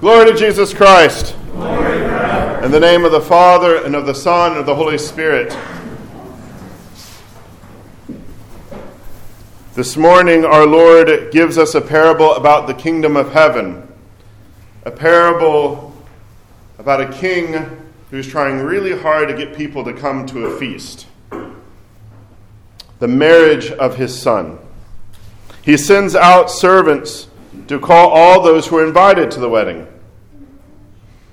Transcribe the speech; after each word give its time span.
Glory 0.00 0.30
to 0.30 0.38
Jesus 0.38 0.72
Christ. 0.72 1.34
In 1.54 2.70
the 2.70 2.78
name 2.78 3.04
of 3.04 3.10
the 3.10 3.20
Father, 3.20 3.84
and 3.84 3.96
of 3.96 4.06
the 4.06 4.14
Son, 4.14 4.52
and 4.52 4.60
of 4.60 4.66
the 4.66 4.74
Holy 4.76 4.96
Spirit. 4.96 5.58
This 9.74 9.96
morning, 9.96 10.44
our 10.44 10.66
Lord 10.66 11.32
gives 11.32 11.58
us 11.58 11.74
a 11.74 11.80
parable 11.80 12.32
about 12.34 12.68
the 12.68 12.74
kingdom 12.74 13.16
of 13.16 13.32
heaven. 13.32 13.92
A 14.84 14.92
parable 14.92 15.92
about 16.78 17.00
a 17.00 17.12
king 17.12 17.56
who's 18.12 18.28
trying 18.28 18.60
really 18.60 18.96
hard 18.96 19.26
to 19.26 19.34
get 19.34 19.56
people 19.56 19.82
to 19.82 19.92
come 19.92 20.26
to 20.26 20.46
a 20.46 20.58
feast. 20.60 21.08
The 23.00 23.08
marriage 23.08 23.72
of 23.72 23.96
his 23.96 24.16
son. 24.16 24.60
He 25.60 25.76
sends 25.76 26.14
out 26.14 26.52
servants 26.52 27.27
to 27.68 27.78
call 27.78 28.08
all 28.08 28.42
those 28.42 28.66
who 28.66 28.78
are 28.78 28.86
invited 28.86 29.30
to 29.30 29.40
the 29.40 29.48
wedding. 29.48 29.86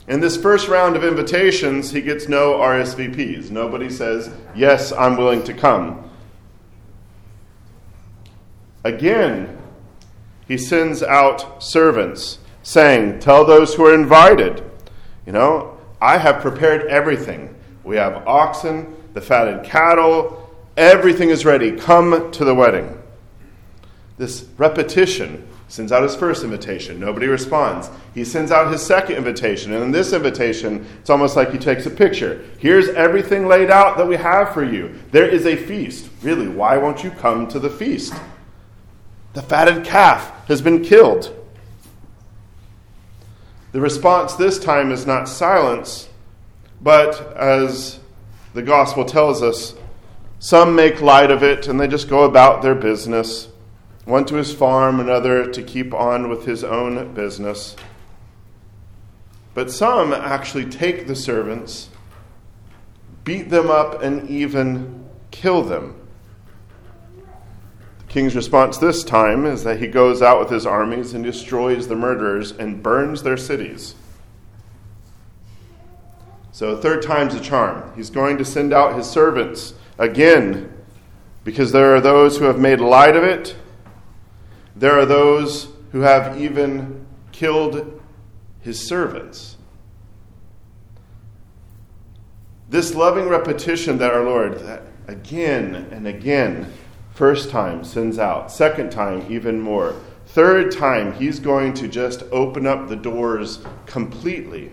In 0.08 0.20
this 0.20 0.38
first 0.38 0.68
round 0.68 0.96
of 0.96 1.04
invitations, 1.04 1.92
he 1.92 2.02
gets 2.02 2.28
no 2.28 2.54
RSVPs. 2.54 3.50
Nobody 3.50 3.90
says, 3.90 4.30
Yes, 4.54 4.92
I'm 4.92 5.18
willing 5.18 5.44
to 5.44 5.54
come. 5.54 6.12
Again, 8.84 9.58
he 10.48 10.58
sends 10.58 11.02
out 11.02 11.64
servants 11.64 12.38
saying, 12.62 13.20
Tell 13.20 13.46
those 13.46 13.74
who 13.74 13.86
are 13.86 13.96
invited, 13.96 14.64
you 15.26 15.32
know, 15.32 15.78
I 16.00 16.20
have 16.20 16.42
prepared 16.42 16.86
everything. 16.88 17.56
We 17.84 17.96
have 17.96 18.28
oxen, 18.28 18.96
the 19.14 19.22
fatted 19.22 19.64
cattle, 19.64 20.54
everything 20.78 21.30
is 21.30 21.46
ready. 21.46 21.72
Come 21.72 22.32
to 22.32 22.46
the 22.46 22.54
wedding. 22.54 23.02
This 24.18 24.46
repetition 24.58 25.48
sends 25.68 25.92
out 25.92 26.04
his 26.04 26.16
first 26.16 26.44
invitation. 26.44 27.00
Nobody 27.00 27.28
responds. 27.28 27.90
He 28.14 28.24
sends 28.24 28.52
out 28.52 28.72
his 28.72 28.82
second 28.82 29.16
invitation. 29.16 29.74
And 29.74 29.84
in 29.84 29.92
this 29.92 30.14
invitation, 30.14 30.86
it's 31.00 31.10
almost 31.10 31.36
like 31.36 31.52
he 31.52 31.58
takes 31.58 31.86
a 31.86 31.90
picture. 31.90 32.44
Here's 32.60 32.90
everything 32.90 33.48
laid 33.48 33.72
out 33.72 33.98
that 33.98 34.08
we 34.08 34.16
have 34.16 34.54
for 34.54 34.64
you. 34.64 34.94
There 35.12 35.28
is 35.28 35.46
a 35.46 35.56
feast. 35.56 36.10
Really, 36.22 36.48
why 36.48 36.78
won't 36.78 37.04
you 37.04 37.10
come 37.12 37.48
to 37.48 37.60
the 37.60 37.70
feast? 37.70 38.14
The 39.34 39.42
fatted 39.42 39.84
calf 39.84 40.48
has 40.48 40.62
been 40.62 40.84
killed. 40.84 41.36
The 43.72 43.82
response 43.82 44.36
this 44.36 44.58
time 44.60 44.92
is 44.92 45.06
not 45.06 45.28
silence, 45.28 46.08
but 46.80 47.36
as 47.36 48.00
the 48.54 48.62
gospel 48.62 49.04
tells 49.04 49.42
us, 49.44 49.74
some 50.40 50.76
make 50.76 51.02
light 51.02 51.32
of 51.32 51.44
it 51.44 51.68
and 51.68 51.80
they 51.80 51.88
just 51.88 52.08
go 52.08 52.24
about 52.24 52.62
their 52.62 52.76
business 52.76 53.50
one 54.06 54.26
to 54.26 54.36
his 54.36 54.54
farm, 54.54 55.00
another 55.00 55.52
to 55.52 55.64
keep 55.64 55.94
on 55.94 56.30
with 56.30 56.46
his 56.46 56.64
own 56.64 57.14
business. 57.14 57.76
But 59.56 59.72
some 59.72 60.14
actually 60.14 60.66
take 60.66 61.08
the 61.08 61.16
servants, 61.16 61.90
beat 63.24 63.50
them 63.50 63.70
up, 63.70 64.04
and 64.04 64.30
even 64.30 65.06
kill 65.32 65.64
them. 65.64 65.96
The 68.00 68.06
king's 68.08 68.36
response 68.36 68.78
this 68.78 69.04
time 69.04 69.46
is 69.46 69.64
that 69.64 69.80
he 69.80 69.88
goes 69.88 70.22
out 70.22 70.40
with 70.40 70.50
his 70.50 70.66
armies 70.66 71.14
and 71.14 71.24
destroys 71.24 71.88
the 71.88 71.96
murderers 71.96 72.52
and 72.52 72.84
burns 72.84 73.24
their 73.24 73.38
cities. 73.38 73.96
So, 76.52 76.78
third 76.78 77.02
time's 77.02 77.36
a 77.36 77.42
charm. 77.42 77.92
He's 77.98 78.10
going 78.10 78.38
to 78.38 78.46
send 78.46 78.72
out 78.72 78.96
his 78.96 79.10
servants 79.10 79.74
again 79.98 80.72
because 81.44 81.72
there 81.72 81.96
are 81.96 82.02
those 82.02 82.38
who 82.38 82.46
have 82.46 82.60
made 82.60 82.80
light 82.80 83.16
of 83.16 83.24
it 83.24 83.56
there 84.76 85.00
are 85.00 85.06
those 85.06 85.70
who 85.92 86.02
have 86.02 86.40
even 86.40 87.06
killed 87.32 88.02
his 88.60 88.80
servants. 88.86 89.58
This 92.70 92.94
loving 92.96 93.30
repetition 93.30 93.98
that 94.00 94.12
our 94.12 94.24
Lord, 94.24 94.60
that 94.60 94.84
again 95.08 95.88
and 95.92 96.08
again, 96.08 96.72
first 97.14 97.50
time 97.50 97.84
sends 97.84 98.20
out, 98.20 98.52
second 98.52 98.92
time, 98.92 99.26
even 99.30 99.62
more. 99.62 99.96
Third 100.26 100.72
time, 100.72 101.14
he's 101.14 101.40
going 101.40 101.74
to 101.76 101.88
just 101.88 102.24
open 102.32 102.66
up 102.66 102.90
the 102.90 102.96
doors 102.96 103.60
completely. 103.86 104.72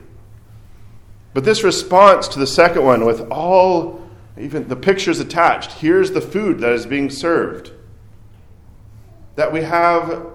But 1.34 1.44
this 1.44 1.62
response 1.62 2.26
to 2.28 2.38
the 2.38 2.46
second 2.46 2.84
one, 2.84 3.04
with 3.04 3.20
all, 3.30 4.08
even 4.38 4.66
the 4.68 4.76
pictures 4.76 5.20
attached, 5.20 5.72
here's 5.72 6.10
the 6.10 6.20
food 6.20 6.58
that 6.60 6.72
is 6.72 6.86
being 6.86 7.10
served 7.10 7.72
that 9.36 9.52
we 9.52 9.62
have 9.62 10.26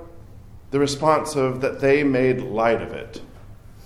the 0.72 0.80
response 0.80 1.36
of 1.36 1.62
that 1.62 1.80
they 1.80 2.04
made 2.04 2.42
light 2.42 2.82
of 2.82 2.92
it. 2.92 3.22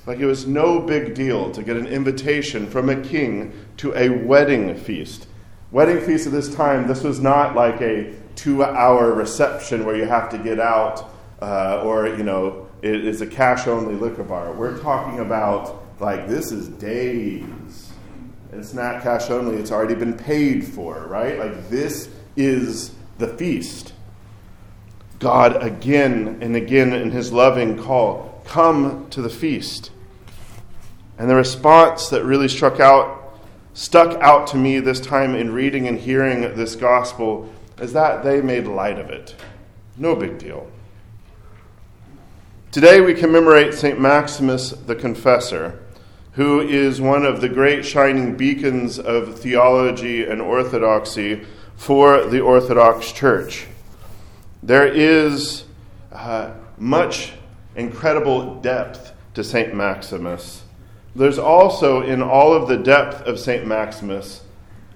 Like 0.06 0.20
it 0.20 0.26
was 0.26 0.48
no 0.48 0.80
big 0.80 1.14
deal 1.14 1.52
to 1.52 1.62
get 1.62 1.78
an 1.78 1.86
invitation 1.86 2.68
from 2.68 2.90
a 2.90 3.00
king 3.02 3.54
to 3.78 3.96
a 3.96 4.10
wedding 4.10 4.76
feast. 4.76 5.28
Wedding 5.72 6.02
feast 6.02 6.26
at 6.26 6.34
this 6.34 6.54
time, 6.54 6.88
this 6.88 7.04
was 7.04 7.20
not 7.20 7.56
like 7.56 7.82
a 7.82 8.14
two 8.36 8.64
hour 8.64 9.14
reception 9.14 9.86
where 9.86 9.96
you 9.96 10.06
have 10.06 10.30
to 10.30 10.38
get 10.38 10.60
out 10.60 11.10
uh, 11.42 11.82
or, 11.84 12.08
you 12.08 12.24
know, 12.24 12.68
it 12.82 13.06
is 13.06 13.22
a 13.22 13.28
cash 13.28 13.68
only 13.68 13.96
liquor 13.96 14.24
bar. 14.24 14.52
We're 14.54 14.80
talking 14.80 15.20
about 15.20 15.84
like 16.00 16.28
this 16.28 16.52
is 16.52 16.68
days. 16.68 17.94
It's 18.52 18.74
not 18.74 19.04
cash 19.04 19.30
only, 19.30 19.58
it's 19.58 19.72
already 19.72 19.96
been 19.96 20.18
paid 20.18 20.66
for, 20.66 21.06
right? 21.08 21.38
Like 21.38 21.70
this 21.70 22.10
is 22.36 22.94
the 23.18 23.28
feast. 23.28 23.94
God 25.22 25.62
again 25.62 26.40
and 26.42 26.56
again 26.56 26.94
in 26.94 27.12
his 27.12 27.32
loving 27.32 27.82
call, 27.82 28.42
come 28.46 29.08
to 29.12 29.22
the 29.22 29.30
feast. 29.30 29.92
And 31.18 31.30
the 31.30 31.36
response 31.36 32.10
that 32.10 32.26
really 32.26 32.48
struck 32.48 32.80
out, 32.80 33.40
stuck 33.76 34.20
out 34.22 34.48
to 34.48 34.58
me 34.58 34.80
this 34.80 35.00
time 35.00 35.36
in 35.36 35.54
reading 35.54 35.88
and 35.88 36.00
hearing 36.00 36.42
this 36.42 36.76
gospel 36.76 37.48
is 37.78 37.94
that 37.94 38.24
they 38.24 38.42
made 38.42 38.66
light 38.66 38.98
of 38.98 39.12
it. 39.12 39.36
No 39.96 40.16
big 40.16 40.40
deal. 40.40 40.68
Today 42.72 43.00
we 43.00 43.14
commemorate 43.14 43.76
St. 43.76 44.00
Maximus 44.00 44.72
the 44.72 44.96
Confessor, 44.96 45.84
who 46.32 46.62
is 46.62 47.00
one 47.00 47.26
of 47.26 47.42
the 47.42 47.50
great 47.50 47.86
shining 47.86 48.36
beacons 48.36 48.98
of 48.98 49.38
theology 49.38 50.24
and 50.24 50.42
orthodoxy 50.42 51.46
for 51.76 52.26
the 52.26 52.40
Orthodox 52.40 53.12
Church. 53.12 53.68
There 54.64 54.86
is 54.86 55.64
uh, 56.12 56.52
much 56.78 57.34
incredible 57.76 58.56
depth 58.62 59.14
to 59.34 59.44
St. 59.44 59.74
Maximus. 59.74 60.64
There's 61.16 61.40
also, 61.40 62.04
in 62.04 62.22
all 62.22 62.54
of 62.54 62.68
the 62.68 62.78
depth 62.78 63.22
of 63.24 63.40
St. 63.40 63.66
Maximus, 63.66 64.44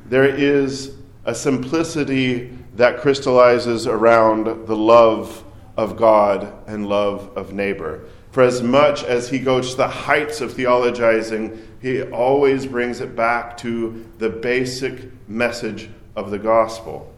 there 0.06 0.26
is 0.26 0.94
a 1.26 1.34
simplicity 1.34 2.56
that 2.76 3.00
crystallizes 3.00 3.88
around 3.88 4.68
the 4.68 4.76
love 4.76 5.44
of 5.78 5.98
God 5.98 6.54
and 6.68 6.88
love 6.88 7.36
of 7.36 7.52
neighbor. 7.52 8.06
For 8.32 8.44
as 8.44 8.62
much 8.62 9.04
as 9.04 9.30
he 9.30 9.40
goes 9.40 9.72
to 9.72 9.78
the 9.78 9.88
heights 9.88 10.42
of 10.42 10.54
theologizing, 10.54 11.60
he 11.82 12.04
always 12.04 12.68
brings 12.68 13.02
it 13.02 13.16
back 13.16 13.58
to 13.58 14.06
the 14.20 14.30
basic 14.30 15.10
message 15.28 15.90
of 16.16 16.30
the 16.30 16.40
gospel. 16.40 17.15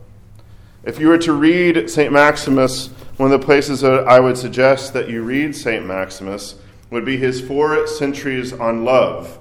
If 0.88 1.02
you 1.02 1.10
were 1.10 1.18
to 1.18 1.34
read 1.34 1.90
St. 1.90 2.14
Maximus, 2.14 2.88
one 3.18 3.30
of 3.30 3.38
the 3.38 3.46
places 3.46 3.82
that 3.82 4.08
I 4.08 4.22
would 4.22 4.38
suggest 4.38 4.94
that 4.94 5.10
you 5.10 5.22
read 5.22 5.54
St. 5.54 5.86
Maximus 5.86 6.56
would 6.92 7.04
be 7.04 7.18
his 7.18 7.42
Four 7.42 7.88
Centuries 7.88 8.54
on 8.54 8.86
Love, 8.86 9.38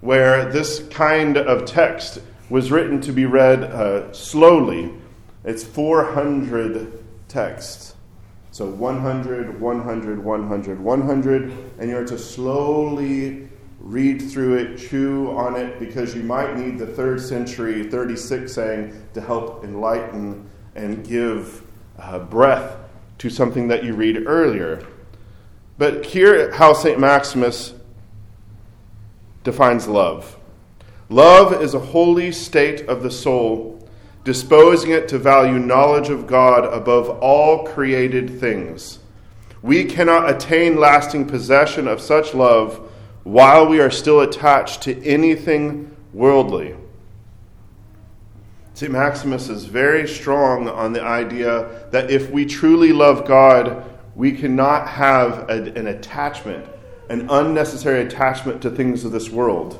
where 0.00 0.50
this 0.50 0.84
kind 0.88 1.36
of 1.36 1.66
text 1.66 2.18
was 2.50 2.72
written 2.72 3.00
to 3.02 3.12
be 3.12 3.26
read 3.26 3.62
uh, 3.62 4.12
slowly. 4.12 4.92
It's 5.44 5.62
400 5.62 7.04
texts. 7.28 7.94
So 8.50 8.66
100, 8.66 9.60
100, 9.60 10.24
100, 10.24 10.80
100, 10.80 11.42
and 11.78 11.88
you're 11.88 12.04
to 12.06 12.18
slowly 12.18 13.48
read 13.78 14.20
through 14.20 14.56
it, 14.56 14.78
chew 14.78 15.30
on 15.30 15.54
it, 15.54 15.78
because 15.78 16.12
you 16.16 16.24
might 16.24 16.56
need 16.56 16.76
the 16.76 16.88
third 16.88 17.20
century 17.20 17.88
36 17.88 18.52
saying 18.52 19.06
to 19.14 19.20
help 19.20 19.62
enlighten 19.62 20.48
and 20.74 21.06
give 21.06 21.62
uh, 21.98 22.18
breath 22.18 22.76
to 23.18 23.30
something 23.30 23.68
that 23.68 23.84
you 23.84 23.94
read 23.94 24.26
earlier. 24.26 24.86
But 25.78 26.06
here, 26.06 26.52
how 26.52 26.72
St. 26.72 26.98
Maximus 26.98 27.74
defines 29.44 29.86
love 29.88 30.36
love 31.08 31.62
is 31.62 31.74
a 31.74 31.78
holy 31.78 32.32
state 32.32 32.88
of 32.88 33.02
the 33.02 33.10
soul, 33.10 33.86
disposing 34.24 34.92
it 34.92 35.08
to 35.08 35.18
value 35.18 35.58
knowledge 35.58 36.08
of 36.08 36.26
God 36.26 36.64
above 36.64 37.10
all 37.20 37.66
created 37.66 38.40
things. 38.40 38.98
We 39.60 39.84
cannot 39.84 40.30
attain 40.30 40.80
lasting 40.80 41.26
possession 41.26 41.86
of 41.86 42.00
such 42.00 42.34
love 42.34 42.90
while 43.24 43.66
we 43.68 43.78
are 43.78 43.90
still 43.90 44.20
attached 44.20 44.82
to 44.82 45.04
anything 45.04 45.94
worldly. 46.12 46.74
St. 48.82 48.90
Maximus 48.90 49.48
is 49.48 49.66
very 49.66 50.08
strong 50.08 50.68
on 50.68 50.92
the 50.92 51.00
idea 51.00 51.86
that 51.92 52.10
if 52.10 52.30
we 52.30 52.44
truly 52.44 52.92
love 52.92 53.24
God, 53.28 53.84
we 54.16 54.32
cannot 54.32 54.88
have 54.88 55.48
a, 55.48 55.72
an 55.78 55.86
attachment 55.86 56.66
an 57.08 57.30
unnecessary 57.30 58.04
attachment 58.04 58.60
to 58.62 58.70
things 58.70 59.04
of 59.04 59.12
this 59.12 59.30
world. 59.30 59.78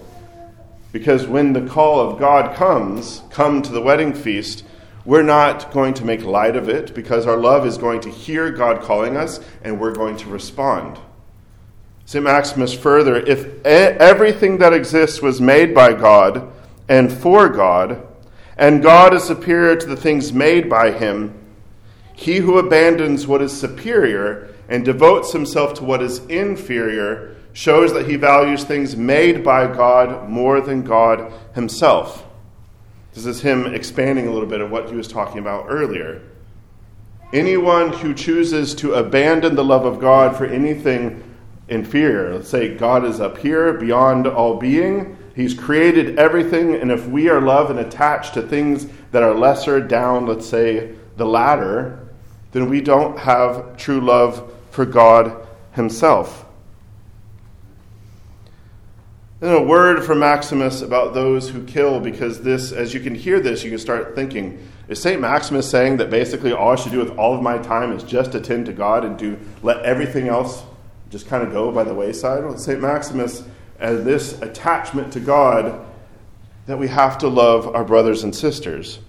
Because 0.92 1.26
when 1.26 1.52
the 1.52 1.66
call 1.66 1.98
of 1.98 2.20
God 2.20 2.54
comes, 2.54 3.22
come 3.30 3.60
to 3.62 3.72
the 3.72 3.82
wedding 3.82 4.14
feast, 4.14 4.62
we're 5.04 5.24
not 5.24 5.72
going 5.72 5.94
to 5.94 6.04
make 6.04 6.22
light 6.22 6.54
of 6.54 6.68
it 6.68 6.94
because 6.94 7.26
our 7.26 7.36
love 7.36 7.66
is 7.66 7.78
going 7.78 8.02
to 8.02 8.08
hear 8.08 8.52
God 8.52 8.82
calling 8.82 9.16
us 9.16 9.40
and 9.64 9.80
we're 9.80 9.96
going 9.96 10.16
to 10.18 10.28
respond. 10.28 10.96
St. 12.04 12.22
Maximus 12.22 12.72
further 12.72 13.16
if 13.16 13.66
everything 13.66 14.58
that 14.58 14.72
exists 14.72 15.20
was 15.20 15.40
made 15.40 15.74
by 15.74 15.92
God 15.92 16.52
and 16.88 17.12
for 17.12 17.48
God, 17.48 18.06
and 18.62 18.80
God 18.80 19.12
is 19.12 19.24
superior 19.24 19.74
to 19.74 19.86
the 19.86 19.96
things 19.96 20.32
made 20.32 20.70
by 20.70 20.92
him, 20.92 21.34
he 22.14 22.36
who 22.36 22.58
abandons 22.58 23.26
what 23.26 23.42
is 23.42 23.52
superior 23.52 24.54
and 24.68 24.84
devotes 24.84 25.32
himself 25.32 25.74
to 25.74 25.84
what 25.84 26.00
is 26.00 26.24
inferior 26.26 27.34
shows 27.52 27.92
that 27.92 28.08
he 28.08 28.14
values 28.14 28.62
things 28.62 28.94
made 28.94 29.42
by 29.42 29.66
God 29.66 30.30
more 30.30 30.60
than 30.60 30.84
God 30.84 31.32
himself. 31.56 32.24
This 33.14 33.26
is 33.26 33.40
him 33.40 33.66
expanding 33.66 34.28
a 34.28 34.30
little 34.30 34.48
bit 34.48 34.60
of 34.60 34.70
what 34.70 34.88
he 34.88 34.94
was 34.94 35.08
talking 35.08 35.38
about 35.38 35.66
earlier. 35.68 36.22
Anyone 37.32 37.92
who 37.92 38.14
chooses 38.14 38.76
to 38.76 38.94
abandon 38.94 39.56
the 39.56 39.64
love 39.64 39.84
of 39.84 39.98
God 39.98 40.36
for 40.36 40.46
anything 40.46 41.24
inferior, 41.66 42.34
let's 42.34 42.48
say 42.48 42.76
God 42.76 43.04
is 43.04 43.18
up 43.18 43.38
here 43.38 43.72
beyond 43.72 44.28
all 44.28 44.56
being, 44.56 45.18
He's 45.34 45.54
created 45.54 46.18
everything, 46.18 46.74
and 46.74 46.90
if 46.90 47.06
we 47.06 47.28
are 47.28 47.40
love 47.40 47.70
and 47.70 47.78
attached 47.78 48.34
to 48.34 48.42
things 48.42 48.86
that 49.12 49.22
are 49.22 49.34
lesser 49.34 49.80
down, 49.80 50.26
let's 50.26 50.46
say 50.46 50.94
the 51.16 51.24
ladder, 51.24 52.06
then 52.52 52.68
we 52.68 52.80
don't 52.80 53.18
have 53.18 53.76
true 53.76 54.00
love 54.00 54.52
for 54.70 54.84
God 54.84 55.46
Himself. 55.72 56.44
Then 59.40 59.56
a 59.56 59.62
word 59.62 60.04
from 60.04 60.20
Maximus 60.20 60.82
about 60.82 61.14
those 61.14 61.48
who 61.48 61.64
kill, 61.64 61.98
because 61.98 62.42
this, 62.42 62.70
as 62.70 62.94
you 62.94 63.00
can 63.00 63.14
hear 63.14 63.40
this, 63.40 63.64
you 63.64 63.70
can 63.70 63.78
start 63.78 64.14
thinking, 64.14 64.64
is 64.86 65.00
St. 65.00 65.20
Maximus 65.20 65.68
saying 65.68 65.96
that 65.96 66.10
basically 66.10 66.52
all 66.52 66.72
I 66.72 66.76
should 66.76 66.92
do 66.92 66.98
with 66.98 67.18
all 67.18 67.34
of 67.34 67.42
my 67.42 67.58
time 67.58 67.90
is 67.92 68.04
just 68.04 68.34
attend 68.34 68.66
to 68.66 68.72
God 68.72 69.04
and 69.04 69.18
do 69.18 69.38
let 69.62 69.82
everything 69.82 70.28
else 70.28 70.62
just 71.10 71.26
kind 71.26 71.42
of 71.42 71.52
go 71.52 71.72
by 71.72 71.82
the 71.84 71.94
wayside? 71.94 72.44
Well, 72.44 72.56
St. 72.56 72.80
Maximus 72.80 73.42
and 73.82 74.06
this 74.06 74.40
attachment 74.40 75.12
to 75.12 75.20
God 75.20 75.84
that 76.66 76.78
we 76.78 76.86
have 76.88 77.18
to 77.18 77.28
love 77.28 77.74
our 77.74 77.84
brothers 77.84 78.22
and 78.22 78.34
sisters. 78.34 79.00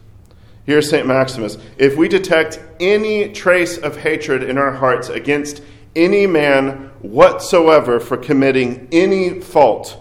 Here's 0.65 0.89
St. 0.89 1.05
Maximus 1.05 1.57
If 1.77 1.95
we 1.95 2.07
detect 2.07 2.59
any 2.79 3.31
trace 3.31 3.77
of 3.77 3.97
hatred 3.97 4.43
in 4.43 4.57
our 4.57 4.71
hearts 4.71 5.09
against 5.09 5.61
any 5.95 6.25
man 6.25 6.89
whatsoever 7.01 7.99
for 7.99 8.17
committing 8.17 8.87
any 8.91 9.39
fault, 9.39 9.99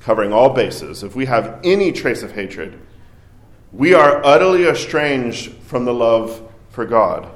covering 0.00 0.32
all 0.32 0.50
bases, 0.50 1.02
if 1.02 1.16
we 1.16 1.24
have 1.26 1.58
any 1.64 1.90
trace 1.90 2.22
of 2.22 2.32
hatred, 2.32 2.78
we 3.72 3.94
are 3.94 4.24
utterly 4.24 4.66
estranged 4.66 5.52
from 5.62 5.86
the 5.86 5.94
love 5.94 6.42
for 6.68 6.84
God. 6.84 7.30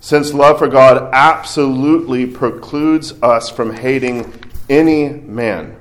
Since 0.00 0.34
love 0.34 0.58
for 0.58 0.68
God 0.68 1.10
absolutely 1.12 2.26
precludes 2.26 3.12
us 3.22 3.48
from 3.48 3.74
hating 3.74 4.32
any 4.70 5.08
man. 5.10 5.76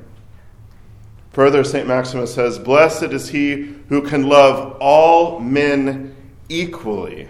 Further, 1.31 1.63
St. 1.63 1.87
Maximus 1.87 2.33
says, 2.33 2.59
Blessed 2.59 3.13
is 3.13 3.29
he 3.29 3.75
who 3.87 4.01
can 4.01 4.27
love 4.27 4.77
all 4.81 5.39
men 5.39 6.15
equally. 6.49 7.29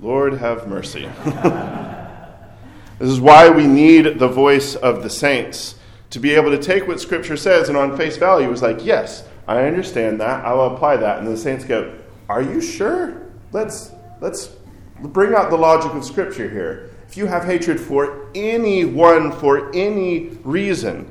Lord, 0.00 0.34
have 0.34 0.68
mercy. 0.68 1.08
this 1.24 3.10
is 3.10 3.20
why 3.20 3.50
we 3.50 3.66
need 3.66 4.18
the 4.18 4.28
voice 4.28 4.74
of 4.76 5.02
the 5.02 5.10
saints 5.10 5.74
to 6.10 6.20
be 6.20 6.34
able 6.34 6.50
to 6.50 6.58
take 6.58 6.86
what 6.86 7.00
Scripture 7.00 7.36
says 7.36 7.68
and 7.68 7.76
on 7.76 7.96
face 7.96 8.16
value 8.16 8.50
is 8.50 8.62
like, 8.62 8.84
yes, 8.84 9.24
I 9.46 9.64
understand 9.64 10.20
that. 10.20 10.44
I 10.44 10.52
will 10.52 10.74
apply 10.74 10.96
that. 10.98 11.18
And 11.18 11.26
the 11.26 11.36
saints 11.36 11.64
go, 11.64 11.98
Are 12.28 12.42
you 12.42 12.60
sure? 12.60 13.22
Let's 13.50 13.92
let's 14.20 14.50
bring 15.00 15.34
out 15.34 15.50
the 15.50 15.56
logic 15.56 15.92
of 15.92 16.04
Scripture 16.04 16.48
here 16.48 16.91
if 17.12 17.18
you 17.18 17.26
have 17.26 17.44
hatred 17.44 17.78
for 17.78 18.26
anyone 18.34 19.30
for 19.32 19.70
any 19.74 20.28
reason, 20.44 21.06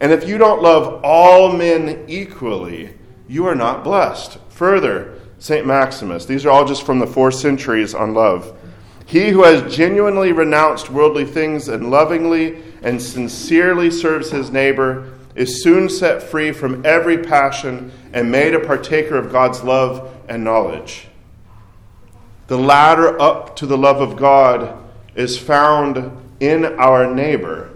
and 0.00 0.10
if 0.10 0.26
you 0.26 0.38
don't 0.38 0.62
love 0.62 1.02
all 1.04 1.52
men 1.52 2.02
equally, 2.08 2.94
you 3.28 3.46
are 3.46 3.54
not 3.54 3.84
blessed. 3.84 4.38
Further, 4.48 5.20
St. 5.38 5.66
Maximus, 5.66 6.24
these 6.24 6.46
are 6.46 6.50
all 6.50 6.64
just 6.64 6.86
from 6.86 6.98
the 6.98 7.06
four 7.06 7.30
centuries 7.30 7.94
on 7.94 8.14
love. 8.14 8.58
He 9.04 9.28
who 9.28 9.42
has 9.42 9.76
genuinely 9.76 10.32
renounced 10.32 10.88
worldly 10.88 11.26
things 11.26 11.68
and 11.68 11.90
lovingly 11.90 12.62
and 12.82 13.02
sincerely 13.02 13.90
serves 13.90 14.30
his 14.30 14.50
neighbor 14.50 15.12
is 15.34 15.62
soon 15.62 15.90
set 15.90 16.22
free 16.22 16.52
from 16.52 16.86
every 16.86 17.18
passion 17.18 17.92
and 18.14 18.32
made 18.32 18.54
a 18.54 18.60
partaker 18.60 19.18
of 19.18 19.30
God's 19.30 19.62
love 19.62 20.10
and 20.26 20.42
knowledge. 20.42 21.08
The 22.46 22.56
ladder 22.56 23.20
up 23.20 23.56
to 23.56 23.66
the 23.66 23.76
love 23.76 24.00
of 24.00 24.16
God 24.16 24.80
is 25.14 25.38
found 25.38 26.10
in 26.40 26.64
our 26.78 27.12
neighbor. 27.12 27.70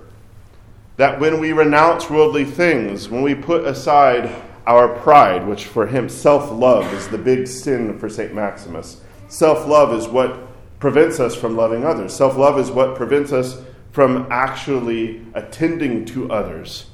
That 0.96 1.20
when 1.20 1.40
we 1.40 1.52
renounce 1.52 2.10
worldly 2.10 2.44
things, 2.44 3.08
when 3.08 3.22
we 3.22 3.34
put 3.34 3.64
aside 3.64 4.34
our 4.66 4.88
pride, 4.88 5.46
which 5.46 5.64
for 5.64 5.86
him, 5.86 6.08
self 6.08 6.50
love 6.50 6.92
is 6.92 7.08
the 7.08 7.18
big 7.18 7.46
sin 7.46 7.98
for 7.98 8.08
St. 8.08 8.34
Maximus. 8.34 9.00
Self 9.28 9.66
love 9.66 9.92
is 9.92 10.08
what 10.08 10.48
prevents 10.80 11.20
us 11.20 11.34
from 11.34 11.56
loving 11.56 11.84
others. 11.84 12.14
Self 12.14 12.36
love 12.36 12.58
is 12.58 12.70
what 12.70 12.96
prevents 12.96 13.32
us 13.32 13.62
from 13.92 14.26
actually 14.30 15.24
attending 15.34 16.04
to 16.06 16.30
others. 16.30 16.86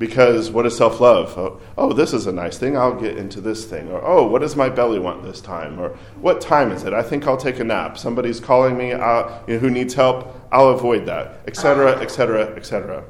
Because 0.00 0.50
what 0.50 0.64
is 0.64 0.74
self 0.78 0.98
love? 0.98 1.36
Oh, 1.36 1.60
oh, 1.76 1.92
this 1.92 2.14
is 2.14 2.26
a 2.26 2.32
nice 2.32 2.56
thing. 2.56 2.74
I'll 2.74 2.98
get 2.98 3.18
into 3.18 3.38
this 3.38 3.66
thing. 3.66 3.90
Or, 3.90 4.02
oh, 4.02 4.26
what 4.26 4.40
does 4.40 4.56
my 4.56 4.70
belly 4.70 4.98
want 4.98 5.22
this 5.22 5.42
time? 5.42 5.78
Or, 5.78 5.90
what 6.22 6.40
time 6.40 6.72
is 6.72 6.84
it? 6.84 6.94
I 6.94 7.02
think 7.02 7.26
I'll 7.26 7.36
take 7.36 7.60
a 7.60 7.64
nap. 7.64 7.98
Somebody's 7.98 8.40
calling 8.40 8.78
me 8.78 8.92
uh, 8.92 9.40
you 9.46 9.54
know, 9.54 9.60
who 9.60 9.68
needs 9.68 9.92
help. 9.92 10.34
I'll 10.50 10.70
avoid 10.70 11.04
that, 11.04 11.42
etc., 11.46 12.00
etc., 12.00 12.56
etc. 12.56 13.04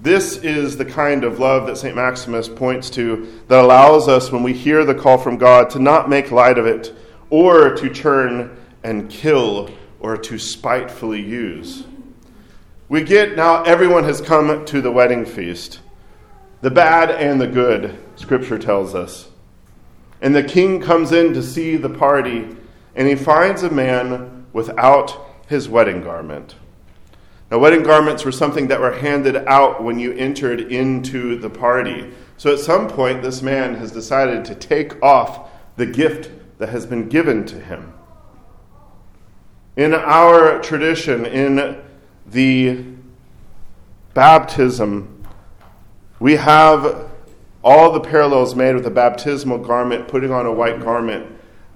This 0.00 0.36
is 0.36 0.76
the 0.76 0.84
kind 0.84 1.24
of 1.24 1.40
love 1.40 1.66
that 1.66 1.78
St. 1.78 1.96
Maximus 1.96 2.48
points 2.48 2.90
to 2.90 3.40
that 3.48 3.64
allows 3.64 4.06
us, 4.06 4.30
when 4.30 4.44
we 4.44 4.52
hear 4.52 4.84
the 4.84 4.94
call 4.94 5.18
from 5.18 5.36
God, 5.36 5.68
to 5.70 5.80
not 5.80 6.08
make 6.08 6.30
light 6.30 6.58
of 6.58 6.66
it 6.66 6.94
or 7.28 7.74
to 7.74 7.92
turn 7.92 8.56
and 8.84 9.10
kill 9.10 9.68
or 9.98 10.16
to 10.16 10.38
spitefully 10.38 11.20
use. 11.20 11.84
We 12.92 13.02
get 13.02 13.36
now 13.36 13.62
everyone 13.62 14.04
has 14.04 14.20
come 14.20 14.66
to 14.66 14.82
the 14.82 14.92
wedding 14.92 15.24
feast. 15.24 15.80
The 16.60 16.70
bad 16.70 17.10
and 17.10 17.40
the 17.40 17.46
good, 17.46 17.98
Scripture 18.16 18.58
tells 18.58 18.94
us. 18.94 19.30
And 20.20 20.36
the 20.36 20.42
king 20.42 20.78
comes 20.78 21.10
in 21.10 21.32
to 21.32 21.42
see 21.42 21.78
the 21.78 21.88
party, 21.88 22.54
and 22.94 23.08
he 23.08 23.14
finds 23.14 23.62
a 23.62 23.70
man 23.70 24.44
without 24.52 25.18
his 25.48 25.70
wedding 25.70 26.02
garment. 26.02 26.54
Now, 27.50 27.60
wedding 27.60 27.82
garments 27.82 28.26
were 28.26 28.30
something 28.30 28.68
that 28.68 28.80
were 28.80 28.92
handed 28.92 29.36
out 29.36 29.82
when 29.82 29.98
you 29.98 30.12
entered 30.12 30.60
into 30.60 31.38
the 31.38 31.48
party. 31.48 32.12
So 32.36 32.52
at 32.52 32.58
some 32.58 32.88
point, 32.88 33.22
this 33.22 33.40
man 33.40 33.74
has 33.76 33.90
decided 33.90 34.44
to 34.44 34.54
take 34.54 35.02
off 35.02 35.48
the 35.76 35.86
gift 35.86 36.30
that 36.58 36.68
has 36.68 36.84
been 36.84 37.08
given 37.08 37.46
to 37.46 37.58
him. 37.58 37.94
In 39.76 39.94
our 39.94 40.60
tradition, 40.60 41.24
in 41.24 41.82
the 42.26 42.84
baptism, 44.14 45.24
we 46.20 46.36
have 46.36 47.10
all 47.64 47.92
the 47.92 48.00
parallels 48.00 48.54
made 48.54 48.74
with 48.74 48.84
the 48.84 48.90
baptismal 48.90 49.58
garment, 49.58 50.08
putting 50.08 50.32
on 50.32 50.46
a 50.46 50.52
white 50.52 50.80
garment 50.80 51.26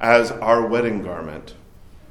as 0.00 0.30
our 0.32 0.66
wedding 0.66 1.02
garment. 1.02 1.54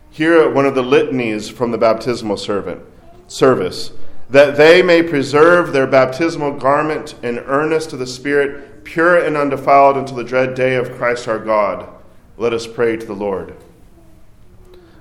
Here, 0.10 0.50
one 0.50 0.66
of 0.66 0.76
the 0.76 0.84
litanies 0.84 1.50
from 1.50 1.72
the 1.72 1.78
baptismal 1.78 2.38
servant, 2.38 2.82
service 3.28 3.92
that 4.30 4.58
they 4.58 4.82
may 4.82 5.04
preserve 5.04 5.72
their 5.72 5.88
baptismal 5.88 6.54
garment 6.54 7.16
in 7.22 7.40
earnest 7.40 7.94
of 7.94 8.00
the 8.00 8.08
Spirit, 8.08 8.84
pure 8.84 9.18
and 9.18 9.38
undefiled 9.38 9.98
until 9.98 10.16
the 10.16 10.24
dread 10.24 10.56
day 10.56 10.76
of 10.76 10.96
Christ 10.96 11.28
our 11.28 11.40
God. 11.40 11.88
Let 12.38 12.54
us 12.54 12.68
pray 12.68 12.98
to 12.98 13.06
the 13.06 13.14
Lord. 13.14 13.56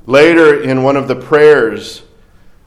Later, 0.07 0.63
in 0.63 0.83
one 0.83 0.97
of 0.97 1.09
the 1.09 1.17
prayers, 1.17 2.03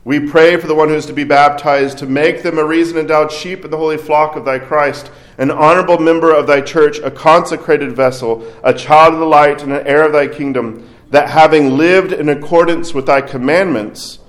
we 0.08 0.22
pray 0.22 0.56
for 0.56 0.68
the 0.68 0.74
one 0.74 0.88
who 0.88 0.96
is 0.96 1.06
to 1.06 1.12
be 1.12 1.26
baptized 1.26 1.98
to 1.98 2.06
make 2.06 2.42
them 2.42 2.58
a 2.58 2.64
reason 2.64 2.98
endowed 2.98 3.30
sheep 3.30 3.66
in 3.66 3.72
the 3.72 3.76
holy 3.76 3.98
flock 3.98 4.38
of 4.38 4.46
thy 4.46 4.58
Christ, 4.58 5.12
an 5.38 5.52
honorable 5.52 5.98
member 5.98 6.34
of 6.34 6.48
thy 6.48 6.62
church, 6.62 6.98
a 7.00 7.12
consecrated 7.12 7.92
vessel, 7.92 8.50
a 8.64 8.74
child 8.74 9.16
of 9.16 9.20
the 9.20 9.26
light, 9.26 9.62
and 9.62 9.74
an 9.74 9.86
heir 9.86 10.06
of 10.06 10.14
thy 10.14 10.30
kingdom, 10.30 10.88
that 11.10 11.32
having 11.32 11.76
lived 11.76 12.14
in 12.14 12.30
accordance 12.30 12.94
with 12.94 13.06
thy 13.06 13.20
commandments 13.20 14.20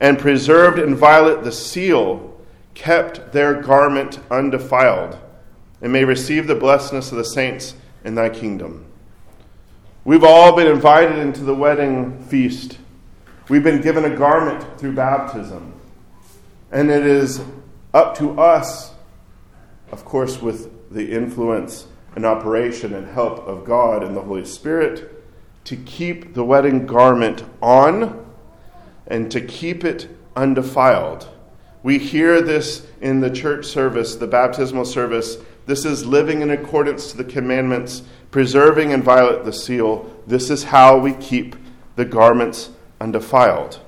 and 0.00 0.18
preserved 0.18 0.78
inviolate 0.78 1.44
the 1.44 1.52
seal, 1.52 2.34
kept 2.72 3.34
their 3.34 3.60
garment 3.60 4.18
undefiled, 4.30 5.18
and 5.82 5.92
may 5.92 6.06
receive 6.06 6.46
the 6.46 6.54
blessedness 6.54 7.12
of 7.12 7.18
the 7.18 7.24
saints 7.26 7.74
in 8.04 8.14
thy 8.14 8.30
kingdom. 8.30 8.86
We've 10.02 10.24
all 10.24 10.56
been 10.56 10.66
invited 10.66 11.18
into 11.18 11.44
the 11.44 11.54
wedding 11.54 12.24
feast. 12.24 12.78
We've 13.48 13.62
been 13.62 13.80
given 13.80 14.04
a 14.04 14.16
garment 14.16 14.76
through 14.76 14.94
baptism. 14.94 15.72
And 16.72 16.90
it 16.90 17.06
is 17.06 17.40
up 17.94 18.16
to 18.18 18.40
us, 18.40 18.92
of 19.92 20.04
course, 20.04 20.42
with 20.42 20.90
the 20.90 21.12
influence 21.12 21.86
and 22.16 22.26
operation 22.26 22.92
and 22.92 23.06
help 23.06 23.38
of 23.46 23.64
God 23.64 24.02
and 24.02 24.16
the 24.16 24.20
Holy 24.20 24.44
Spirit, 24.44 25.22
to 25.64 25.76
keep 25.76 26.34
the 26.34 26.42
wedding 26.42 26.86
garment 26.86 27.44
on 27.62 28.26
and 29.06 29.30
to 29.30 29.40
keep 29.40 29.84
it 29.84 30.08
undefiled. 30.34 31.28
We 31.84 31.98
hear 31.98 32.42
this 32.42 32.84
in 33.00 33.20
the 33.20 33.30
church 33.30 33.66
service, 33.66 34.16
the 34.16 34.26
baptismal 34.26 34.86
service. 34.86 35.36
This 35.66 35.84
is 35.84 36.04
living 36.04 36.42
in 36.42 36.50
accordance 36.50 37.12
to 37.12 37.16
the 37.16 37.24
commandments, 37.24 38.02
preserving 38.32 38.92
and 38.92 39.04
violate 39.04 39.44
the 39.44 39.52
seal. 39.52 40.12
This 40.26 40.50
is 40.50 40.64
how 40.64 40.98
we 40.98 41.12
keep 41.12 41.54
the 41.94 42.04
garments 42.04 42.70
undefiled. 43.00 43.80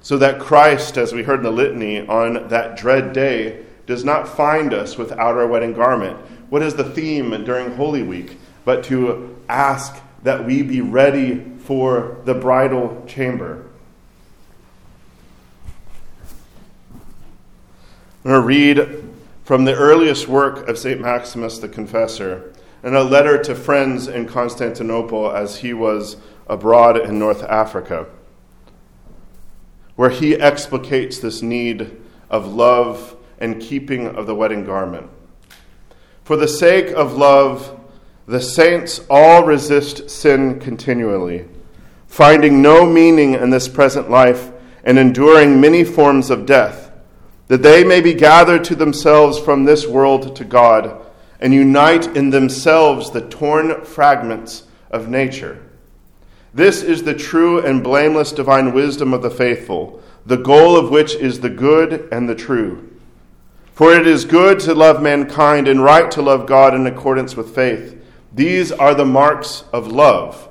So 0.00 0.16
that 0.18 0.40
Christ, 0.40 0.96
as 0.96 1.12
we 1.12 1.22
heard 1.22 1.40
in 1.40 1.44
the 1.44 1.50
litany, 1.50 2.06
on 2.06 2.48
that 2.48 2.76
dread 2.76 3.12
day, 3.12 3.64
does 3.86 4.04
not 4.04 4.28
find 4.28 4.72
us 4.72 4.96
without 4.96 5.36
our 5.36 5.46
wedding 5.46 5.72
garment. 5.72 6.16
What 6.50 6.62
is 6.62 6.74
the 6.74 6.84
theme 6.84 7.30
during 7.44 7.74
Holy 7.74 8.02
Week? 8.02 8.38
But 8.64 8.84
to 8.84 9.36
ask 9.48 10.00
that 10.22 10.44
we 10.44 10.62
be 10.62 10.80
ready 10.80 11.44
for 11.60 12.18
the 12.24 12.34
bridal 12.34 13.04
chamber. 13.06 13.64
I'm 18.24 18.30
going 18.32 18.40
to 18.40 18.46
read 18.46 19.04
from 19.44 19.64
the 19.64 19.74
earliest 19.74 20.28
work 20.28 20.68
of 20.68 20.76
St. 20.76 21.00
Maximus 21.00 21.58
the 21.58 21.68
Confessor 21.68 22.52
and 22.82 22.94
a 22.94 23.02
letter 23.02 23.42
to 23.42 23.54
friends 23.54 24.06
in 24.06 24.26
Constantinople 24.26 25.30
as 25.30 25.58
he 25.58 25.72
was 25.72 26.16
abroad 26.46 26.98
in 26.98 27.18
North 27.18 27.42
Africa 27.42 28.06
where 29.98 30.10
he 30.10 30.36
explicates 30.36 31.18
this 31.18 31.42
need 31.42 31.90
of 32.30 32.46
love 32.54 33.16
and 33.40 33.60
keeping 33.60 34.06
of 34.06 34.28
the 34.28 34.34
wedding 34.34 34.64
garment. 34.64 35.10
For 36.22 36.36
the 36.36 36.46
sake 36.46 36.92
of 36.92 37.16
love, 37.16 37.80
the 38.24 38.40
saints 38.40 39.00
all 39.10 39.42
resist 39.42 40.08
sin 40.08 40.60
continually, 40.60 41.48
finding 42.06 42.62
no 42.62 42.86
meaning 42.86 43.34
in 43.34 43.50
this 43.50 43.66
present 43.66 44.08
life 44.08 44.52
and 44.84 45.00
enduring 45.00 45.60
many 45.60 45.82
forms 45.82 46.30
of 46.30 46.46
death, 46.46 46.92
that 47.48 47.64
they 47.64 47.82
may 47.82 48.00
be 48.00 48.14
gathered 48.14 48.62
to 48.66 48.76
themselves 48.76 49.36
from 49.36 49.64
this 49.64 49.84
world 49.84 50.36
to 50.36 50.44
God 50.44 51.04
and 51.40 51.52
unite 51.52 52.16
in 52.16 52.30
themselves 52.30 53.10
the 53.10 53.22
torn 53.22 53.84
fragments 53.84 54.62
of 54.92 55.08
nature 55.08 55.67
this 56.54 56.82
is 56.82 57.02
the 57.02 57.14
true 57.14 57.64
and 57.64 57.82
blameless 57.82 58.32
divine 58.32 58.72
wisdom 58.72 59.12
of 59.12 59.22
the 59.22 59.30
faithful, 59.30 60.02
the 60.24 60.36
goal 60.36 60.76
of 60.76 60.90
which 60.90 61.14
is 61.14 61.40
the 61.40 61.50
good 61.50 62.08
and 62.10 62.28
the 62.28 62.34
true. 62.34 62.90
For 63.72 63.94
it 63.94 64.06
is 64.06 64.24
good 64.24 64.58
to 64.60 64.74
love 64.74 65.02
mankind 65.02 65.68
and 65.68 65.82
right 65.82 66.10
to 66.10 66.22
love 66.22 66.46
God 66.46 66.74
in 66.74 66.86
accordance 66.86 67.36
with 67.36 67.54
faith. 67.54 68.02
These 68.32 68.72
are 68.72 68.94
the 68.94 69.04
marks 69.04 69.64
of 69.72 69.86
love, 69.86 70.48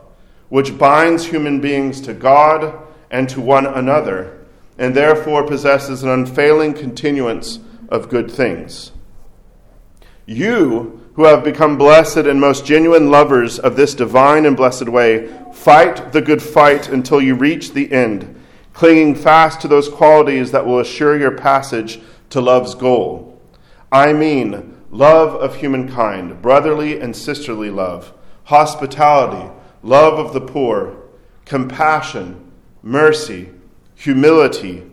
which 0.50 0.78
binds 0.78 1.26
human 1.26 1.60
beings 1.60 2.00
to 2.02 2.14
God 2.14 2.82
and 3.12 3.28
to 3.30 3.42
one 3.42 3.66
another, 3.66 4.46
and 4.78 4.96
therefore 4.96 5.46
possesses 5.46 6.04
an 6.04 6.10
unfailing 6.10 6.74
continuance 6.74 7.60
of 7.90 8.10
good 8.10 8.32
things. 8.32 8.92
You, 10.26 11.08
who 11.16 11.26
have 11.26 11.44
become 11.44 11.78
blessed 11.78 12.18
and 12.18 12.40
most 12.40 12.64
genuine 12.64 13.10
lovers 13.10 13.58
of 13.58 13.76
this 13.76 13.96
divine 13.96 14.46
and 14.46 14.56
blessed 14.56 14.88
way, 14.88 15.28
fight 15.58 16.14
the 16.14 16.22
good 16.22 16.42
fight 16.42 16.88
until 16.90 17.22
you 17.22 17.36
reach 17.36 17.74
the 17.74 17.92
end, 17.92 18.40
clinging 18.74 19.16
fast 19.16 19.60
to 19.62 19.68
those 19.68 19.90
qualities 19.90 20.52
that 20.52 20.66
will 20.66 20.80
assure 20.80 21.18
your 21.18 21.32
passage 21.32 22.00
to 22.30 22.40
love's 22.40 22.76
goal. 22.76 23.42
I 23.92 24.14
mean, 24.14 24.78
love 24.92 25.34
of 25.36 25.56
humankind, 25.58 26.42
brotherly 26.42 27.00
and 27.00 27.16
sisterly 27.16 27.70
love, 27.70 28.14
hospitality, 28.46 29.52
love 29.82 30.20
of 30.20 30.34
the 30.34 30.42
poor, 30.42 30.96
compassion, 31.46 32.52
mercy, 32.84 33.50
humility, 33.96 34.84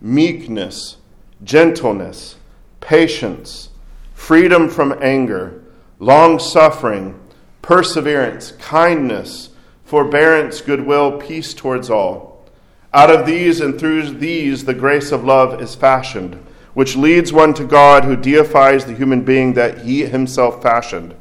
meekness, 0.00 0.96
gentleness, 1.42 2.36
patience, 2.80 3.68
freedom 4.14 4.68
from 4.68 4.96
anger 5.00 5.60
long 5.98 6.38
suffering, 6.38 7.18
perseverance, 7.62 8.52
kindness, 8.52 9.50
forbearance, 9.94 10.60
goodwill, 10.60 11.20
peace 11.20 11.54
towards 11.54 11.88
all. 11.88 12.44
Out 12.92 13.14
of 13.14 13.26
these 13.26 13.60
and 13.60 13.78
through 13.78 14.10
these 14.10 14.64
the 14.64 14.74
grace 14.74 15.12
of 15.12 15.22
love 15.22 15.62
is 15.62 15.76
fashioned, 15.76 16.34
which 16.72 16.96
leads 16.96 17.32
one 17.32 17.54
to 17.54 17.64
God 17.64 18.02
who 18.02 18.16
deifies 18.16 18.84
the 18.84 18.92
human 18.92 19.22
being 19.22 19.52
that 19.52 19.82
he 19.82 20.04
himself 20.04 20.60
fashioned. 20.60 21.14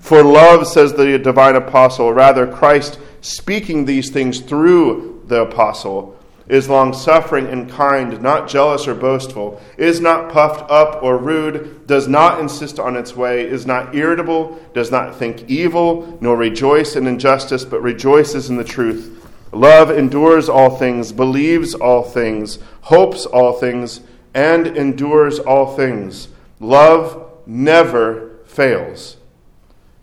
For 0.00 0.22
love, 0.22 0.66
says 0.66 0.92
the 0.92 1.18
divine 1.18 1.56
apostle, 1.56 2.12
rather 2.12 2.46
Christ 2.46 3.00
speaking 3.22 3.86
these 3.86 4.10
things 4.10 4.40
through 4.40 5.22
the 5.26 5.40
apostle, 5.40 6.19
is 6.50 6.68
long 6.68 6.92
suffering 6.92 7.46
and 7.46 7.70
kind, 7.70 8.20
not 8.20 8.48
jealous 8.48 8.88
or 8.88 8.94
boastful, 8.94 9.62
is 9.78 10.00
not 10.00 10.32
puffed 10.32 10.68
up 10.68 11.00
or 11.00 11.16
rude, 11.16 11.86
does 11.86 12.08
not 12.08 12.40
insist 12.40 12.80
on 12.80 12.96
its 12.96 13.14
way, 13.14 13.46
is 13.46 13.66
not 13.66 13.94
irritable, 13.94 14.60
does 14.74 14.90
not 14.90 15.14
think 15.14 15.48
evil, 15.48 16.18
nor 16.20 16.36
rejoice 16.36 16.96
in 16.96 17.06
injustice, 17.06 17.64
but 17.64 17.80
rejoices 17.80 18.50
in 18.50 18.56
the 18.56 18.64
truth. 18.64 19.28
Love 19.52 19.92
endures 19.92 20.48
all 20.48 20.76
things, 20.76 21.12
believes 21.12 21.72
all 21.74 22.02
things, 22.02 22.58
hopes 22.82 23.26
all 23.26 23.52
things, 23.52 24.00
and 24.34 24.66
endures 24.66 25.38
all 25.38 25.76
things. 25.76 26.28
Love 26.58 27.30
never 27.46 28.38
fails, 28.44 29.18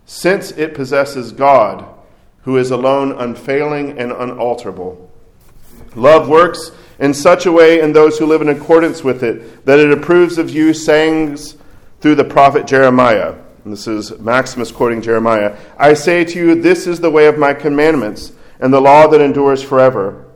since 0.06 0.50
it 0.52 0.72
possesses 0.72 1.32
God, 1.32 1.86
who 2.42 2.56
is 2.56 2.70
alone 2.70 3.12
unfailing 3.12 3.98
and 3.98 4.12
unalterable. 4.12 5.07
Love 5.98 6.28
works 6.28 6.70
in 6.98 7.12
such 7.12 7.46
a 7.46 7.52
way 7.52 7.80
in 7.80 7.92
those 7.92 8.18
who 8.18 8.26
live 8.26 8.42
in 8.42 8.48
accordance 8.48 9.02
with 9.04 9.22
it 9.22 9.64
that 9.66 9.78
it 9.78 9.90
approves 9.90 10.38
of 10.38 10.50
you 10.50 10.72
sayings 10.72 11.56
through 12.00 12.14
the 12.14 12.24
prophet 12.24 12.66
Jeremiah. 12.66 13.34
And 13.64 13.72
this 13.72 13.86
is 13.86 14.18
Maximus 14.18 14.72
quoting 14.72 15.02
Jeremiah. 15.02 15.56
I 15.76 15.94
say 15.94 16.24
to 16.24 16.38
you, 16.38 16.54
this 16.54 16.86
is 16.86 17.00
the 17.00 17.10
way 17.10 17.26
of 17.26 17.38
my 17.38 17.52
commandments 17.52 18.32
and 18.60 18.72
the 18.72 18.80
law 18.80 19.06
that 19.08 19.20
endures 19.20 19.62
forever. 19.62 20.26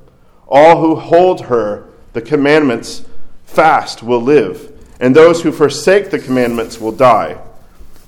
All 0.48 0.80
who 0.80 0.96
hold 0.96 1.46
her, 1.46 1.88
the 2.12 2.20
commandments, 2.20 3.04
fast 3.44 4.02
will 4.02 4.20
live, 4.20 4.72
and 5.00 5.16
those 5.16 5.42
who 5.42 5.52
forsake 5.52 6.10
the 6.10 6.18
commandments 6.18 6.80
will 6.80 6.92
die. 6.92 7.40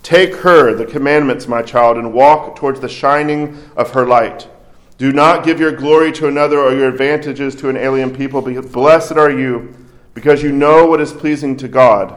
Take 0.03 0.35
her, 0.37 0.75
the 0.75 0.85
commandments, 0.85 1.49
my 1.49 1.63
child, 1.63 1.97
and 1.97 2.13
walk 2.13 2.57
towards 2.57 2.81
the 2.81 2.89
shining 2.89 3.57
of 3.77 3.93
her 3.93 4.05
light. 4.05 4.49
Do 4.97 5.13
not 5.13 5.45
give 5.45 5.59
your 5.59 5.73
glory 5.73 6.13
to 6.13 6.29
another 6.29 6.59
or 6.59 6.73
your 6.73 6.89
advantages 6.89 7.55
to 7.57 7.69
an 7.69 7.77
alien 7.77 8.15
people. 8.15 8.41
Blessed 8.43 9.13
are 9.13 9.31
you, 9.31 9.75
because 10.15 10.43
you 10.43 10.53
know 10.53 10.87
what 10.87 11.01
is 11.01 11.13
pleasing 11.13 11.57
to 11.57 11.69
God. 11.69 12.17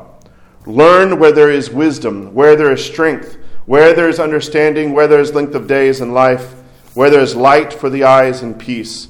Learn 0.67 1.19
where 1.19 1.31
there 1.31 1.49
is 1.49 1.71
wisdom, 1.71 2.33
where 2.35 2.55
there 2.55 2.71
is 2.71 2.85
strength, 2.85 3.37
where 3.65 3.93
there 3.93 4.09
is 4.09 4.19
understanding, 4.19 4.93
where 4.93 5.07
there 5.07 5.19
is 5.19 5.33
length 5.33 5.55
of 5.55 5.67
days 5.67 6.01
and 6.01 6.13
life, 6.13 6.53
where 6.93 7.09
there 7.09 7.21
is 7.21 7.35
light 7.35 7.73
for 7.73 7.89
the 7.89 8.03
eyes 8.03 8.43
and 8.43 8.59
peace. 8.59 9.07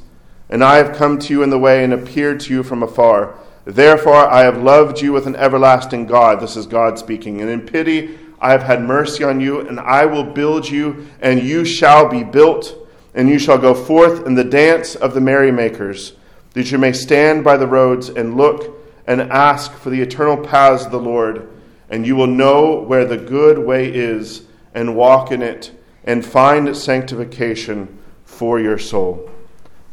And 0.49 0.63
I 0.63 0.77
have 0.77 0.95
come 0.95 1.19
to 1.19 1.33
you 1.33 1.43
in 1.43 1.49
the 1.49 1.59
way 1.59 1.83
and 1.83 1.91
appeared 1.91 2.39
to 2.41 2.53
you 2.53 2.63
from 2.63 2.83
afar. 2.83 3.37
Therefore, 3.65 4.29
I 4.29 4.43
have 4.43 4.63
loved 4.63 5.01
you 5.01 5.11
with 5.11 5.27
an 5.27 5.35
everlasting 5.35 6.05
God. 6.05 6.39
This 6.39 6.55
is 6.55 6.67
God 6.67 6.97
speaking. 6.97 7.41
And 7.41 7.49
in 7.49 7.65
pity, 7.65 8.17
I 8.39 8.51
have 8.51 8.63
had 8.63 8.81
mercy 8.81 9.25
on 9.25 9.41
you, 9.41 9.59
and 9.59 9.77
I 9.77 10.05
will 10.05 10.23
build 10.23 10.69
you, 10.69 11.07
and 11.19 11.43
you 11.43 11.65
shall 11.65 12.07
be 12.07 12.23
built 12.23 12.86
and 13.17 13.27
you 13.27 13.39
shall 13.39 13.57
go 13.57 13.73
forth 13.73 14.27
in 14.27 14.35
the 14.35 14.43
dance 14.43 14.95
of 14.95 15.15
the 15.15 15.19
merrymakers, 15.19 16.13
that 16.53 16.71
you 16.71 16.77
may 16.77 16.93
stand 16.93 17.43
by 17.43 17.57
the 17.57 17.65
roads 17.65 18.09
and 18.09 18.37
look 18.37 18.79
and 19.07 19.19
ask 19.19 19.73
for 19.73 19.89
the 19.89 19.99
eternal 19.99 20.37
paths 20.37 20.85
of 20.85 20.91
the 20.91 20.99
Lord, 20.99 21.49
and 21.89 22.05
you 22.05 22.15
will 22.15 22.27
know 22.27 22.79
where 22.81 23.05
the 23.05 23.17
good 23.17 23.57
way 23.57 23.91
is, 23.91 24.43
and 24.75 24.95
walk 24.95 25.31
in 25.31 25.41
it, 25.41 25.71
and 26.03 26.23
find 26.23 26.77
sanctification 26.77 27.97
for 28.23 28.59
your 28.59 28.77
soul. 28.77 29.31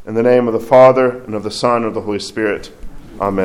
In 0.06 0.12
the 0.12 0.22
name 0.22 0.46
of 0.46 0.52
the 0.52 0.60
Father, 0.60 1.22
and 1.22 1.34
of 1.34 1.44
the 1.44 1.50
Son, 1.50 1.76
and 1.76 1.86
of 1.86 1.94
the 1.94 2.02
Holy 2.02 2.18
Spirit. 2.18 2.70
Amen. 3.18 3.42